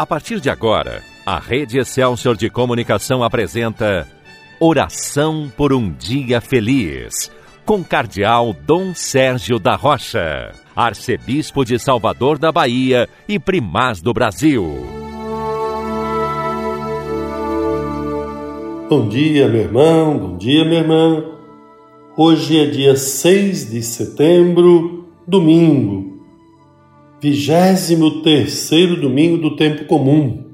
A 0.00 0.06
partir 0.06 0.40
de 0.40 0.48
agora, 0.48 1.02
a 1.26 1.38
Rede 1.38 1.78
Excelsior 1.78 2.34
de 2.34 2.48
Comunicação 2.48 3.22
apresenta 3.22 4.08
Oração 4.58 5.52
por 5.54 5.74
um 5.74 5.92
Dia 5.92 6.40
Feliz, 6.40 7.30
com 7.66 7.84
Cardeal 7.84 8.54
Dom 8.54 8.94
Sérgio 8.94 9.58
da 9.58 9.76
Rocha, 9.76 10.52
Arcebispo 10.74 11.66
de 11.66 11.78
Salvador 11.78 12.38
da 12.38 12.50
Bahia 12.50 13.10
e 13.28 13.38
Primaz 13.38 14.00
do 14.00 14.14
Brasil. 14.14 14.64
Bom 18.88 19.06
dia, 19.06 19.48
meu 19.48 19.60
irmão, 19.60 20.18
bom 20.18 20.38
dia, 20.38 20.64
minha 20.64 20.80
irmã. 20.80 21.24
Hoje 22.16 22.58
é 22.58 22.64
dia 22.64 22.96
6 22.96 23.70
de 23.70 23.82
setembro, 23.82 25.10
domingo, 25.28 26.09
vigésimo 27.20 28.22
terceiro 28.22 28.98
domingo 28.98 29.36
do 29.36 29.54
tempo 29.54 29.84
comum. 29.84 30.44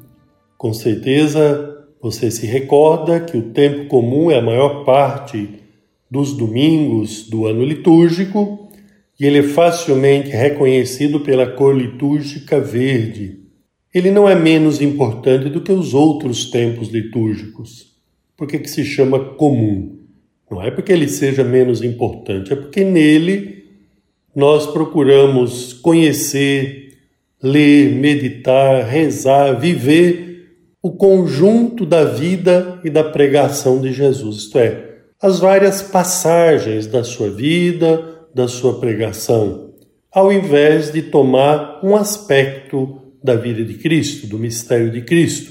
Com 0.58 0.74
certeza 0.74 1.76
você 2.02 2.28
se 2.30 2.44
recorda 2.44 3.20
que 3.20 3.36
o 3.36 3.50
tempo 3.50 3.86
comum 3.86 4.30
é 4.30 4.38
a 4.38 4.42
maior 4.42 4.84
parte 4.84 5.48
dos 6.10 6.32
domingos 6.36 7.28
do 7.28 7.46
ano 7.46 7.64
litúrgico 7.64 8.68
e 9.18 9.24
ele 9.24 9.38
é 9.38 9.42
facilmente 9.44 10.30
reconhecido 10.30 11.20
pela 11.20 11.46
cor 11.46 11.76
litúrgica 11.76 12.60
verde. 12.60 13.38
Ele 13.94 14.10
não 14.10 14.28
é 14.28 14.34
menos 14.34 14.82
importante 14.82 15.48
do 15.48 15.60
que 15.60 15.72
os 15.72 15.94
outros 15.94 16.50
tempos 16.50 16.88
litúrgicos. 16.88 17.94
Por 18.36 18.48
que, 18.48 18.58
que 18.58 18.68
se 18.68 18.84
chama 18.84 19.18
comum? 19.18 20.00
Não 20.50 20.60
é 20.60 20.70
porque 20.70 20.92
ele 20.92 21.08
seja 21.08 21.44
menos 21.44 21.82
importante, 21.82 22.52
é 22.52 22.56
porque 22.56 22.84
nele 22.84 23.55
nós 24.36 24.66
procuramos 24.66 25.72
conhecer, 25.72 26.90
ler, 27.42 27.90
meditar, 27.94 28.84
rezar, 28.84 29.58
viver 29.58 30.26
o 30.82 30.92
conjunto 30.92 31.86
da 31.86 32.04
vida 32.04 32.78
e 32.84 32.90
da 32.90 33.02
pregação 33.02 33.80
de 33.80 33.94
Jesus, 33.94 34.36
isto 34.36 34.58
é, 34.58 34.98
as 35.20 35.40
várias 35.40 35.80
passagens 35.80 36.86
da 36.86 37.02
sua 37.02 37.30
vida, 37.30 38.28
da 38.34 38.46
sua 38.46 38.78
pregação, 38.78 39.70
ao 40.12 40.30
invés 40.30 40.92
de 40.92 41.00
tomar 41.00 41.80
um 41.82 41.96
aspecto 41.96 43.00
da 43.24 43.34
vida 43.34 43.64
de 43.64 43.74
Cristo, 43.74 44.26
do 44.26 44.38
mistério 44.38 44.90
de 44.90 45.00
Cristo, 45.00 45.50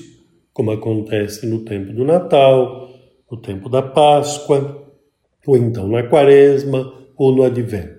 como 0.53 0.69
acontece 0.69 1.47
no 1.47 1.65
tempo 1.65 1.91
do 1.91 2.05
Natal, 2.05 2.87
no 3.29 3.37
tempo 3.41 3.67
da 3.67 3.81
Páscoa, 3.81 4.83
ou 5.45 5.57
então 5.57 5.87
na 5.87 6.03
Quaresma 6.03 6.93
ou 7.17 7.35
no 7.35 7.43
Advento. 7.43 7.94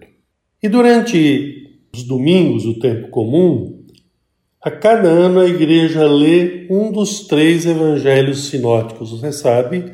E 0.66 0.68
durante 0.68 1.78
os 1.94 2.02
domingos, 2.02 2.66
o 2.66 2.80
tempo 2.80 3.06
comum, 3.06 3.84
a 4.60 4.68
cada 4.68 5.08
ano 5.08 5.38
a 5.38 5.46
igreja 5.46 6.08
lê 6.08 6.66
um 6.68 6.90
dos 6.90 7.20
três 7.28 7.64
evangelhos 7.64 8.48
sinóticos. 8.48 9.12
Você 9.12 9.30
sabe 9.30 9.92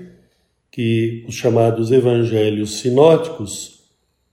que 0.70 1.26
os 1.28 1.34
chamados 1.34 1.92
evangelhos 1.92 2.78
sinóticos, 2.78 3.82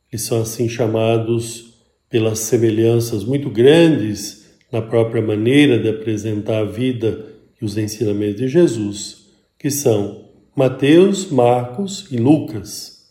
eles 0.10 0.26
são 0.26 0.42
assim 0.42 0.70
chamados 0.70 1.74
pelas 2.10 2.40
semelhanças 2.40 3.26
muito 3.26 3.50
grandes 3.50 4.50
na 4.72 4.82
própria 4.82 5.22
maneira 5.22 5.78
de 5.78 5.90
apresentar 5.90 6.60
a 6.60 6.72
vida 6.72 7.36
e 7.62 7.66
os 7.66 7.78
ensinamentos 7.78 8.38
de 8.38 8.48
Jesus, 8.48 9.26
que 9.58 9.70
são 9.70 10.24
Mateus, 10.56 11.30
Marcos 11.30 12.08
e 12.10 12.16
Lucas. 12.16 13.10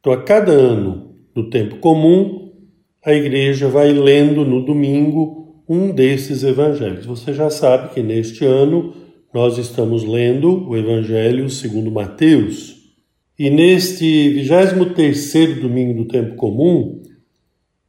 Então, 0.00 0.12
a 0.12 0.24
cada 0.24 0.50
ano, 0.50 1.14
no 1.36 1.50
tempo 1.50 1.76
comum, 1.76 2.50
a 3.04 3.12
igreja 3.12 3.68
vai 3.68 3.92
lendo 3.92 4.42
no 4.42 4.64
domingo 4.64 5.62
um 5.68 5.92
desses 5.92 6.42
evangelhos. 6.42 7.04
Você 7.04 7.34
já 7.34 7.50
sabe 7.50 7.92
que 7.92 8.02
neste 8.02 8.44
ano 8.46 8.94
nós 9.34 9.58
estamos 9.58 10.02
lendo 10.02 10.66
o 10.66 10.74
Evangelho 10.74 11.50
segundo 11.50 11.90
Mateus. 11.90 12.74
E 13.38 13.50
neste 13.50 14.30
23 14.30 15.60
domingo 15.60 15.92
do 15.92 16.08
tempo 16.08 16.36
comum, 16.36 17.02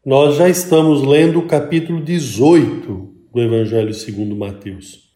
nós 0.05 0.35
já 0.35 0.49
estamos 0.49 1.01
lendo 1.01 1.39
o 1.39 1.47
capítulo 1.47 2.03
18 2.03 3.15
do 3.33 3.41
Evangelho 3.41 3.93
segundo 3.93 4.35
Mateus. 4.35 5.07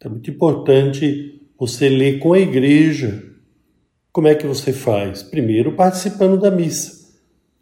É 0.00 0.08
muito 0.08 0.30
importante 0.30 1.38
você 1.58 1.90
ler 1.90 2.18
com 2.18 2.32
a 2.32 2.38
igreja. 2.38 3.22
Como 4.10 4.26
é 4.26 4.34
que 4.34 4.46
você 4.46 4.72
faz? 4.72 5.22
Primeiro, 5.22 5.72
participando 5.72 6.40
da 6.40 6.50
missa. 6.50 7.03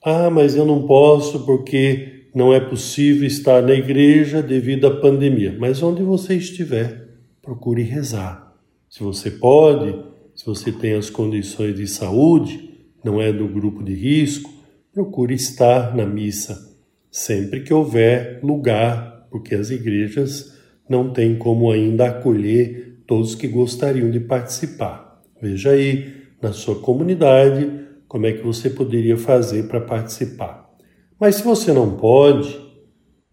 Ah, 0.05 0.29
mas 0.31 0.57
eu 0.57 0.67
não 0.67 0.87
posso 0.87 1.45
porque 1.45 2.27
não 2.35 2.53
é 2.53 2.59
possível 2.59 3.27
estar 3.27 3.63
na 3.63 3.73
igreja 3.73 4.43
devido 4.43 4.87
à 4.87 5.01
pandemia. 5.01 5.57
Mas 5.59 5.83
onde 5.83 6.03
você 6.03 6.35
estiver, 6.35 7.09
procure 7.41 7.83
rezar. 7.83 8.53
Se 8.89 9.03
você 9.03 9.31
pode, 9.31 9.97
se 10.35 10.45
você 10.45 10.73
tem 10.73 10.95
as 10.95 11.09
condições 11.09 11.77
de 11.77 11.87
saúde, 11.87 12.71
não 13.05 13.21
é 13.21 13.33
do 13.33 13.47
grupo 13.47 13.83
de 13.83 13.95
risco, 13.95 14.51
procure 14.93 15.35
estar 15.35 15.95
na 15.97 16.05
missa 16.05 16.73
sempre 17.13 17.61
que 17.61 17.75
houver 17.75 18.41
lugar, 18.43 19.29
porque 19.31 19.55
as 19.55 19.71
igrejas 19.71 20.59
não 20.89 21.13
têm 21.13 21.37
como 21.37 21.71
ainda 21.71 22.09
acolher 22.09 23.03
todos 23.07 23.35
que 23.35 23.47
gostariam 23.47 24.11
de 24.11 24.19
participar. 24.19 25.23
Veja 25.41 25.71
aí 25.71 26.13
na 26.41 26.53
sua 26.53 26.77
comunidade 26.77 27.82
como 28.13 28.27
é 28.27 28.33
que 28.33 28.45
você 28.45 28.69
poderia 28.69 29.17
fazer 29.17 29.69
para 29.69 29.81
participar. 29.81 30.71
Mas 31.19 31.37
se 31.37 31.43
você 31.43 31.73
não 31.73 31.97
pode, 31.97 32.61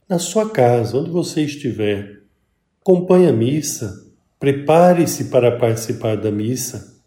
na 0.07 0.17
sua 0.17 0.49
casa, 0.49 0.97
onde 0.97 1.09
você 1.09 1.41
estiver, 1.41 2.21
acompanhe 2.79 3.27
a 3.27 3.33
missa, 3.33 3.93
prepare-se 4.39 5.25
para 5.25 5.57
participar 5.57 6.15
da 6.15 6.31
missa. 6.31 6.97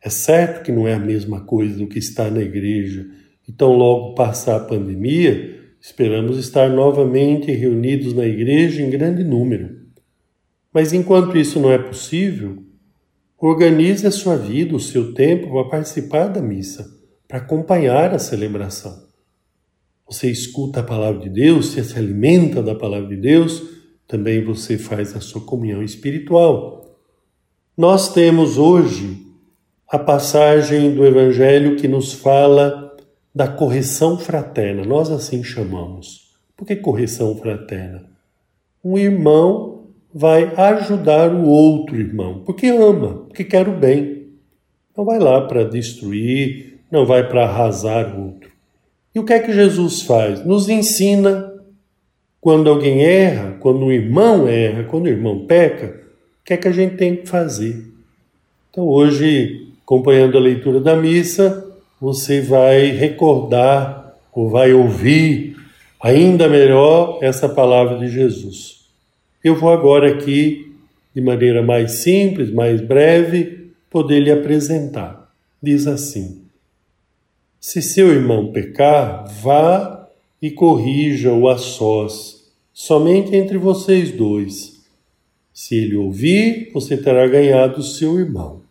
É 0.00 0.08
certo 0.08 0.62
que 0.62 0.70
não 0.70 0.86
é 0.86 0.94
a 0.94 0.98
mesma 1.00 1.40
coisa 1.40 1.76
do 1.76 1.88
que 1.88 1.98
estar 1.98 2.30
na 2.30 2.40
igreja, 2.40 3.04
então 3.48 3.72
logo 3.72 4.14
passar 4.14 4.54
a 4.54 4.64
pandemia, 4.64 5.58
esperamos 5.80 6.38
estar 6.38 6.70
novamente 6.70 7.50
reunidos 7.50 8.14
na 8.14 8.26
igreja 8.26 8.80
em 8.80 8.88
grande 8.88 9.24
número. 9.24 9.76
Mas 10.72 10.92
enquanto 10.92 11.36
isso 11.36 11.58
não 11.58 11.72
é 11.72 11.78
possível, 11.78 12.62
Organize 13.44 14.06
a 14.06 14.10
sua 14.12 14.36
vida, 14.36 14.76
o 14.76 14.78
seu 14.78 15.12
tempo 15.14 15.50
para 15.50 15.68
participar 15.68 16.28
da 16.28 16.40
missa, 16.40 16.88
para 17.26 17.38
acompanhar 17.38 18.14
a 18.14 18.18
celebração. 18.20 18.96
Você 20.06 20.30
escuta 20.30 20.78
a 20.78 20.84
palavra 20.84 21.22
de 21.22 21.28
Deus, 21.28 21.66
você 21.66 21.82
se 21.82 21.98
alimenta 21.98 22.62
da 22.62 22.72
palavra 22.72 23.08
de 23.08 23.16
Deus, 23.16 23.60
também 24.06 24.44
você 24.44 24.78
faz 24.78 25.16
a 25.16 25.20
sua 25.20 25.40
comunhão 25.40 25.82
espiritual. 25.82 26.96
Nós 27.76 28.12
temos 28.12 28.58
hoje 28.58 29.26
a 29.88 29.98
passagem 29.98 30.94
do 30.94 31.04
Evangelho 31.04 31.74
que 31.74 31.88
nos 31.88 32.12
fala 32.12 32.96
da 33.34 33.48
correção 33.48 34.16
fraterna, 34.16 34.84
nós 34.84 35.10
assim 35.10 35.42
chamamos. 35.42 36.30
Por 36.56 36.64
que 36.64 36.76
correção 36.76 37.36
fraterna? 37.36 38.08
Um 38.84 38.96
irmão 38.96 39.71
vai 40.14 40.52
ajudar 40.54 41.32
o 41.32 41.46
outro 41.46 41.96
irmão, 41.96 42.42
porque 42.44 42.66
ama, 42.66 43.24
porque 43.26 43.44
quer 43.44 43.68
o 43.68 43.72
bem. 43.72 44.26
Não 44.96 45.04
vai 45.04 45.18
lá 45.18 45.40
para 45.42 45.64
destruir, 45.64 46.80
não 46.90 47.06
vai 47.06 47.26
para 47.26 47.44
arrasar 47.44 48.14
o 48.14 48.26
outro. 48.26 48.50
E 49.14 49.18
o 49.18 49.24
que 49.24 49.32
é 49.32 49.38
que 49.38 49.52
Jesus 49.52 50.02
faz? 50.02 50.44
Nos 50.44 50.68
ensina 50.68 51.52
quando 52.40 52.68
alguém 52.68 53.04
erra, 53.04 53.56
quando 53.60 53.86
o 53.86 53.92
irmão 53.92 54.48
erra, 54.48 54.84
quando 54.84 55.06
o 55.06 55.08
irmão 55.08 55.46
peca, 55.46 56.02
o 56.40 56.44
que 56.44 56.54
é 56.54 56.56
que 56.56 56.68
a 56.68 56.72
gente 56.72 56.96
tem 56.96 57.16
que 57.16 57.28
fazer? 57.28 57.86
Então, 58.70 58.86
hoje, 58.86 59.68
acompanhando 59.82 60.36
a 60.36 60.40
leitura 60.40 60.80
da 60.80 60.96
missa, 60.96 61.72
você 62.00 62.40
vai 62.40 62.86
recordar 62.90 64.16
ou 64.32 64.48
vai 64.48 64.72
ouvir 64.72 65.56
ainda 66.02 66.48
melhor 66.48 67.18
essa 67.22 67.48
palavra 67.48 67.98
de 67.98 68.08
Jesus. 68.08 68.81
Eu 69.44 69.56
vou 69.56 69.70
agora 69.70 70.08
aqui, 70.08 70.72
de 71.12 71.20
maneira 71.20 71.62
mais 71.62 71.92
simples, 72.02 72.52
mais 72.52 72.80
breve, 72.80 73.72
poder 73.90 74.20
lhe 74.20 74.30
apresentar. 74.30 75.32
Diz 75.60 75.88
assim: 75.88 76.42
Se 77.58 77.82
seu 77.82 78.12
irmão 78.12 78.52
pecar, 78.52 79.24
vá 79.42 80.08
e 80.40 80.48
corrija-o 80.48 81.48
a 81.48 81.58
sós, 81.58 82.52
somente 82.72 83.34
entre 83.34 83.58
vocês 83.58 84.12
dois. 84.12 84.80
Se 85.52 85.76
ele 85.76 85.96
ouvir, 85.96 86.70
você 86.72 86.96
terá 86.96 87.26
ganhado 87.26 87.82
seu 87.82 88.20
irmão. 88.20 88.62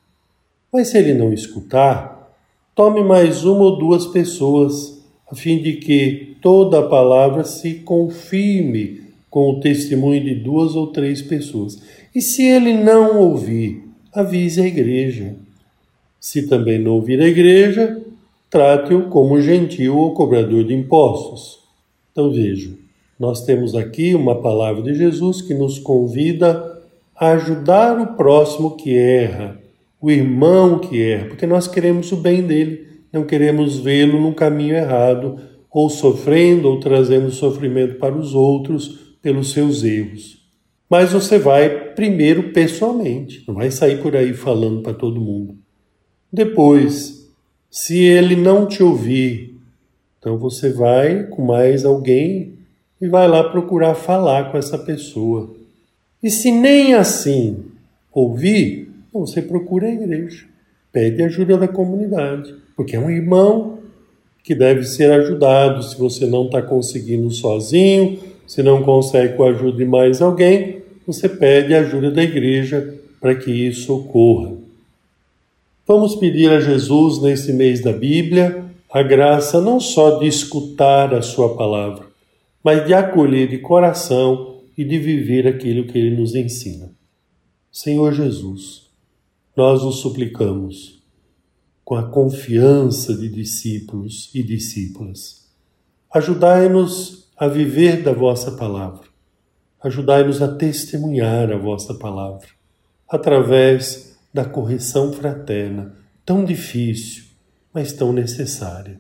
Mas 0.72 0.88
se 0.88 0.98
ele 0.98 1.14
não 1.14 1.34
escutar, 1.34 2.34
tome 2.74 3.04
mais 3.04 3.44
uma 3.44 3.66
ou 3.66 3.78
duas 3.78 4.08
pessoas, 4.08 5.04
a 5.30 5.36
fim 5.36 5.62
de 5.62 5.74
que 5.74 6.38
toda 6.42 6.80
a 6.80 6.88
palavra 6.88 7.44
se 7.44 7.76
confirme 7.76 9.01
com 9.32 9.50
o 9.50 9.60
testemunho 9.62 10.22
de 10.22 10.36
duas 10.36 10.76
ou 10.76 10.88
três 10.88 11.22
pessoas. 11.22 11.82
E 12.14 12.22
se 12.22 12.44
ele 12.44 12.74
não 12.74 13.18
ouvir, 13.18 13.82
avise 14.14 14.62
a 14.62 14.68
igreja. 14.68 15.36
Se 16.20 16.48
também 16.48 16.78
não 16.78 16.92
ouvir 16.92 17.22
a 17.22 17.28
igreja, 17.28 18.00
trate-o 18.50 19.04
como 19.08 19.40
gentil 19.42 19.98
ou 19.98 20.14
cobrador 20.14 20.66
de 20.66 20.74
impostos. 20.74 21.60
Então 22.12 22.30
vejam, 22.30 22.74
Nós 23.18 23.46
temos 23.46 23.74
aqui 23.74 24.14
uma 24.14 24.42
palavra 24.42 24.82
de 24.84 24.96
Jesus 24.96 25.42
que 25.42 25.54
nos 25.54 25.80
convida 25.80 26.82
a 27.16 27.32
ajudar 27.32 28.02
o 28.02 28.18
próximo 28.18 28.76
que 28.76 28.98
erra, 28.98 29.62
o 30.02 30.12
irmão 30.12 30.80
que 30.80 31.02
erra, 31.02 31.28
porque 31.28 31.48
nós 31.48 31.68
queremos 31.68 32.12
o 32.12 32.18
bem 32.18 32.42
dele, 32.42 32.86
não 33.14 33.24
queremos 33.24 33.78
vê-lo 33.78 34.20
num 34.20 34.34
caminho 34.34 34.76
errado, 34.76 35.40
ou 35.72 35.90
sofrendo 35.90 36.68
ou 36.68 36.80
trazendo 36.80 37.32
sofrimento 37.32 37.96
para 37.96 38.14
os 38.14 38.34
outros 38.34 39.11
pelos 39.22 39.52
seus 39.52 39.84
erros. 39.84 40.42
Mas 40.90 41.14
você 41.14 41.40
vai 41.40 41.94
primeiro 41.94 42.52
pessoalmente, 42.52 43.44
não 43.48 43.56
vai 43.56 43.72
sair 43.72 44.02
por 44.02 44.16
aí 44.16 44.34
falando 44.34 44.82
para 44.82 44.94
todo 44.94 45.22
mundo. 45.22 45.56
Depois, 46.32 47.30
se 47.70 47.98
ele 47.98 48.36
não 48.36 48.66
te 48.66 48.84
ouvir, 48.84 49.56
então 50.20 50.38
você 50.38 50.70
vai 50.70 51.24
com 51.28 51.42
mais 51.44 51.86
alguém 51.86 52.56
e 53.00 53.08
vai 53.08 53.28
lá 53.28 53.44
procurar 53.50 53.96
falar 53.96 54.52
com 54.52 54.58
essa 54.58 54.78
pessoa. 54.78 55.56
E 56.22 56.30
se 56.30 56.52
nem 56.52 56.94
assim 56.94 57.66
ouvir, 58.12 58.92
então 59.10 59.26
você 59.26 59.42
procura 59.42 59.88
a 59.88 59.94
igreja, 59.94 60.46
pede 60.92 61.24
ajuda 61.24 61.58
da 61.58 61.68
comunidade, 61.68 62.54
porque 62.76 62.96
é 62.96 63.00
um 63.00 63.10
irmão 63.10 63.80
que 64.44 64.54
deve 64.54 64.84
ser 64.84 65.12
ajudado. 65.12 65.84
Se 65.84 65.98
você 65.98 66.26
não 66.26 66.46
está 66.46 66.62
conseguindo 66.62 67.30
sozinho, 67.32 68.20
se 68.52 68.62
não 68.62 68.84
consegue 68.84 69.38
com 69.38 69.44
a 69.44 69.52
ajuda 69.52 69.78
de 69.78 69.86
mais 69.86 70.22
alguém, 70.22 70.84
você 71.08 71.30
pede 71.30 71.74
a 71.74 71.80
ajuda 71.80 72.12
da 72.12 72.22
igreja 72.22 73.00
para 73.22 73.34
que 73.34 73.50
isso 73.50 73.96
ocorra. 73.96 74.58
Vamos 75.88 76.16
pedir 76.16 76.52
a 76.52 76.60
Jesus 76.60 77.22
nesse 77.22 77.54
mês 77.54 77.80
da 77.80 77.94
Bíblia 77.94 78.66
a 78.92 79.02
graça 79.02 79.62
não 79.62 79.80
só 79.80 80.20
de 80.20 80.28
escutar 80.28 81.14
a 81.14 81.22
Sua 81.22 81.56
palavra, 81.56 82.08
mas 82.62 82.86
de 82.86 82.94
acolher 82.94 83.48
de 83.48 83.58
coração 83.58 84.58
e 84.78 84.84
de 84.84 85.00
viver 85.00 85.48
aquilo 85.48 85.88
que 85.88 85.98
Ele 85.98 86.18
nos 86.18 86.36
ensina. 86.36 86.92
Senhor 87.72 88.12
Jesus, 88.12 88.90
nós 89.56 89.82
nos 89.82 90.02
suplicamos 90.02 91.02
com 91.86 91.96
a 91.96 92.04
confiança 92.04 93.16
de 93.16 93.30
discípulos 93.30 94.30
e 94.36 94.44
discípulas. 94.44 95.48
Ajudai-nos 96.14 97.22
a 97.42 97.48
viver 97.48 98.04
da 98.04 98.14
vossa 98.14 98.52
palavra. 98.52 99.02
Ajudai-nos 99.84 100.44
a 100.44 100.48
testemunhar 100.48 101.52
a 101.52 101.58
vossa 101.58 101.96
palavra 101.96 102.48
através 103.10 104.16
da 104.32 104.46
correção 104.46 105.12
fraterna, 105.12 105.96
tão 106.24 106.46
difícil, 106.46 107.24
mas 107.74 107.94
tão 107.94 108.14
necessária. 108.14 109.00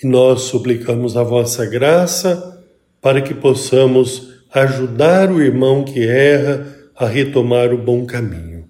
E 0.00 0.06
nós 0.06 0.42
suplicamos 0.42 1.16
a 1.16 1.24
vossa 1.24 1.66
graça 1.66 2.64
para 3.00 3.20
que 3.20 3.34
possamos 3.34 4.34
ajudar 4.52 5.28
o 5.32 5.42
irmão 5.42 5.84
que 5.84 6.06
erra 6.06 6.64
a 6.94 7.08
retomar 7.08 7.74
o 7.74 7.78
bom 7.78 8.06
caminho. 8.06 8.68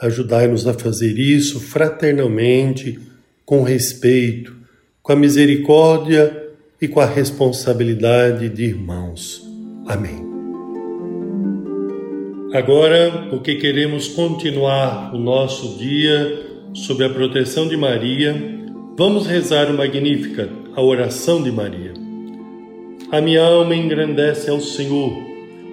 Ajudai-nos 0.00 0.64
a 0.68 0.74
fazer 0.74 1.18
isso 1.18 1.58
fraternalmente, 1.58 3.00
com 3.44 3.64
respeito, 3.64 4.56
com 5.02 5.10
a 5.10 5.16
misericórdia 5.16 6.43
e 6.84 6.88
com 6.88 7.00
a 7.00 7.06
responsabilidade 7.06 8.48
de 8.48 8.64
irmãos. 8.64 9.42
Amém. 9.86 10.24
Agora, 12.52 13.26
porque 13.30 13.56
queremos 13.56 14.08
continuar 14.08 15.14
o 15.14 15.18
nosso 15.18 15.76
dia 15.78 16.46
sob 16.72 17.04
a 17.04 17.10
proteção 17.10 17.66
de 17.66 17.76
Maria, 17.76 18.62
Vamos 18.96 19.26
rezar 19.26 19.68
o 19.72 19.76
Magnífica, 19.76 20.48
a 20.72 20.80
oração 20.80 21.42
de 21.42 21.50
Maria. 21.50 21.92
A 23.10 23.20
minha 23.20 23.42
alma 23.42 23.74
engrandece 23.74 24.48
ao 24.48 24.60
Senhor 24.60 25.20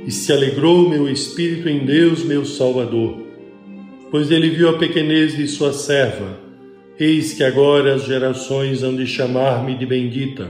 e 0.07 0.09
se 0.09 0.33
alegrou 0.33 0.89
meu 0.89 1.07
espírito 1.07 1.69
em 1.69 1.85
Deus, 1.85 2.23
meu 2.23 2.43
Salvador, 2.43 3.21
pois 4.09 4.31
ele 4.31 4.49
viu 4.49 4.69
a 4.69 4.77
pequenez 4.79 5.37
de 5.37 5.47
sua 5.47 5.71
serva. 5.71 6.39
Eis 6.99 7.33
que 7.33 7.43
agora 7.43 7.93
as 7.93 8.05
gerações 8.05 8.81
hão 8.81 8.95
de 8.95 9.05
chamar-me 9.05 9.75
de 9.75 9.85
bendita. 9.85 10.49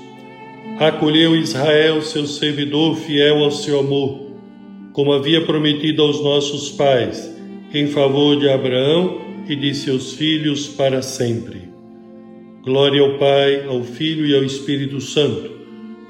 Acolheu 0.81 1.35
Israel, 1.35 2.01
seu 2.01 2.25
servidor 2.25 2.95
fiel 2.95 3.43
ao 3.43 3.51
seu 3.51 3.81
amor, 3.81 4.31
como 4.93 5.13
havia 5.13 5.45
prometido 5.45 6.01
aos 6.01 6.23
nossos 6.23 6.71
pais, 6.71 7.31
em 7.71 7.85
favor 7.85 8.39
de 8.39 8.49
Abraão 8.49 9.21
e 9.47 9.55
de 9.55 9.75
seus 9.75 10.13
filhos 10.13 10.67
para 10.69 11.03
sempre. 11.03 11.69
Glória 12.63 12.99
ao 12.99 13.19
Pai, 13.19 13.63
ao 13.67 13.83
Filho 13.83 14.25
e 14.25 14.35
ao 14.35 14.43
Espírito 14.43 14.99
Santo, 14.99 15.51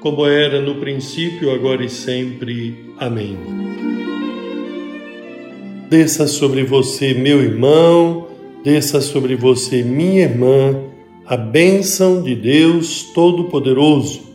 como 0.00 0.24
era 0.24 0.58
no 0.58 0.76
princípio, 0.76 1.50
agora 1.50 1.84
e 1.84 1.90
sempre. 1.90 2.74
Amém. 2.96 3.36
Desça 5.90 6.26
sobre 6.26 6.64
você, 6.64 7.12
meu 7.12 7.42
irmão, 7.42 8.26
desça 8.64 9.02
sobre 9.02 9.36
você, 9.36 9.82
minha 9.82 10.22
irmã, 10.22 10.82
a 11.26 11.36
bênção 11.36 12.22
de 12.22 12.34
Deus 12.34 13.02
Todo-Poderoso, 13.14 14.31